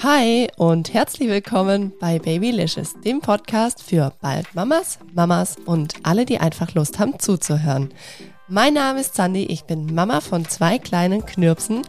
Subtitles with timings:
[0.00, 6.38] Hi und herzlich willkommen bei Babylicious, dem Podcast für bald Mamas, Mamas und alle, die
[6.38, 7.92] einfach Lust haben zuzuhören.
[8.46, 11.82] Mein Name ist Sandy, ich bin Mama von zwei kleinen Knirpsen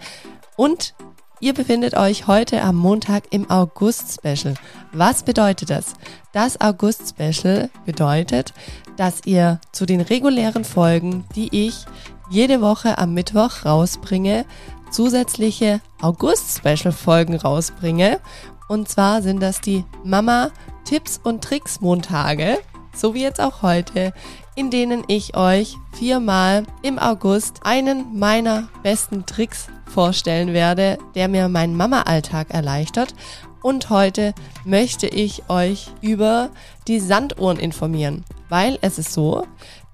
[0.58, 0.96] und
[1.42, 4.56] Ihr befindet euch heute am Montag im August-Special.
[4.92, 5.94] Was bedeutet das?
[6.34, 8.54] Das August-Special bedeutet,
[8.98, 11.86] dass ihr zu den regulären Folgen, die ich
[12.30, 14.46] jede Woche am Mittwoch rausbringe,
[14.92, 18.20] zusätzliche August-Special-Folgen rausbringe.
[18.68, 20.52] Und zwar sind das die Mama
[20.86, 22.60] Tipps und Tricks Montage,
[22.96, 24.14] so wie jetzt auch heute,
[24.56, 31.48] in denen ich euch viermal im August einen meiner besten Tricks vorstellen werde, der mir
[31.48, 33.14] meinen Mama-Alltag erleichtert.
[33.62, 34.34] Und heute
[34.66, 36.50] möchte ich euch über
[36.88, 39.46] die Sanduhren informieren, weil es ist so,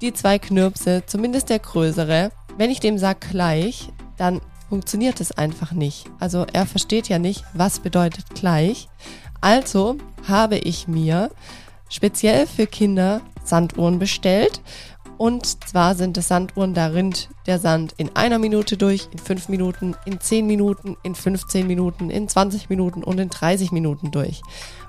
[0.02, 5.72] die zwei Knirpse, zumindest der größere, wenn ich dem sage gleich, dann funktioniert es einfach
[5.72, 6.06] nicht.
[6.20, 8.90] Also er versteht ja nicht, was bedeutet gleich.
[9.42, 9.98] Also
[10.28, 11.30] habe ich mir
[11.90, 14.62] speziell für Kinder Sanduhren bestellt
[15.18, 19.48] und zwar sind es Sanduhren, da rinnt der Sand in einer Minute durch, in fünf
[19.48, 24.42] Minuten, in zehn Minuten, in 15 Minuten, in 20 Minuten und in 30 Minuten durch.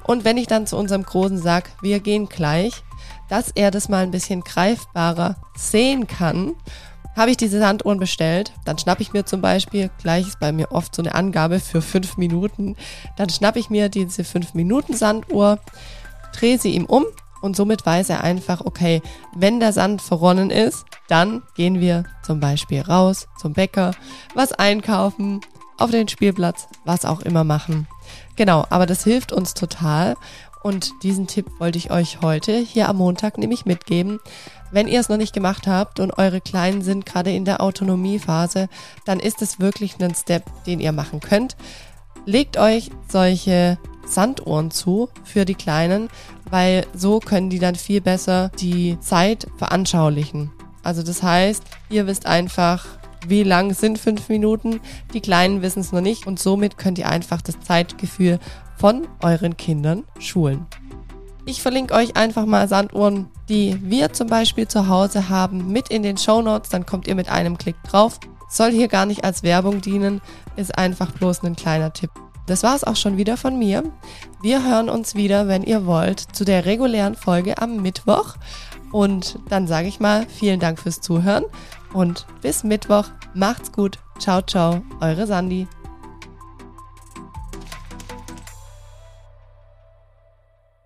[0.04, 2.82] Und wenn ich dann zu unserem Großen sag, wir gehen gleich,
[3.28, 6.54] dass er das mal ein bisschen greifbarer sehen kann,
[7.16, 8.52] habe ich diese Sanduhren bestellt.
[8.64, 11.82] Dann schnappe ich mir zum Beispiel, gleich ist bei mir oft so eine Angabe für
[11.82, 12.76] fünf Minuten,
[13.16, 15.58] dann schnappe ich mir diese fünf Minuten Sanduhr,
[16.32, 17.04] drehe sie ihm um
[17.40, 19.02] und somit weiß er einfach, okay,
[19.34, 23.92] wenn der Sand verronnen ist, dann gehen wir zum Beispiel raus zum Bäcker,
[24.34, 25.40] was einkaufen,
[25.78, 27.86] auf den Spielplatz, was auch immer machen.
[28.36, 30.16] Genau, aber das hilft uns total
[30.66, 34.18] und diesen Tipp wollte ich euch heute hier am Montag nämlich mitgeben.
[34.72, 38.68] Wenn ihr es noch nicht gemacht habt und eure Kleinen sind gerade in der Autonomiephase,
[39.04, 41.56] dann ist es wirklich ein Step, den ihr machen könnt.
[42.24, 46.08] Legt euch solche Sanduhren zu für die Kleinen,
[46.50, 50.50] weil so können die dann viel besser die Zeit veranschaulichen.
[50.82, 52.86] Also das heißt, ihr wisst einfach,
[53.28, 54.80] wie lang sind fünf Minuten,
[55.12, 58.38] die Kleinen wissen es noch nicht und somit könnt ihr einfach das Zeitgefühl
[58.76, 60.66] von euren Kindern schulen.
[61.48, 66.02] Ich verlinke euch einfach mal Sanduhren, die wir zum Beispiel zu Hause haben, mit in
[66.02, 66.70] den Show Notes.
[66.70, 68.18] Dann kommt ihr mit einem Klick drauf.
[68.48, 70.20] Soll hier gar nicht als Werbung dienen,
[70.56, 72.10] ist einfach bloß ein kleiner Tipp.
[72.46, 73.84] Das war es auch schon wieder von mir.
[74.42, 78.34] Wir hören uns wieder, wenn ihr wollt, zu der regulären Folge am Mittwoch.
[78.90, 81.44] Und dann sage ich mal vielen Dank fürs Zuhören
[81.96, 83.06] und bis Mittwoch.
[83.34, 83.98] Macht's gut.
[84.18, 84.82] Ciao, ciao.
[85.00, 85.66] Eure Sandy.